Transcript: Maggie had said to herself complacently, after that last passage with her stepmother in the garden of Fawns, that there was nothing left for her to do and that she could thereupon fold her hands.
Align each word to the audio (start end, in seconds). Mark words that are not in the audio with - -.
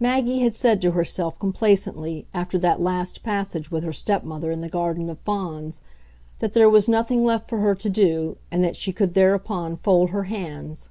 Maggie 0.00 0.40
had 0.40 0.56
said 0.56 0.82
to 0.82 0.90
herself 0.90 1.38
complacently, 1.38 2.26
after 2.34 2.58
that 2.58 2.80
last 2.80 3.22
passage 3.22 3.70
with 3.70 3.84
her 3.84 3.92
stepmother 3.92 4.50
in 4.50 4.60
the 4.60 4.68
garden 4.68 5.08
of 5.08 5.20
Fawns, 5.20 5.82
that 6.40 6.52
there 6.52 6.68
was 6.68 6.88
nothing 6.88 7.24
left 7.24 7.48
for 7.48 7.58
her 7.60 7.76
to 7.76 7.88
do 7.88 8.38
and 8.50 8.64
that 8.64 8.74
she 8.74 8.92
could 8.92 9.14
thereupon 9.14 9.76
fold 9.76 10.10
her 10.10 10.24
hands. 10.24 10.88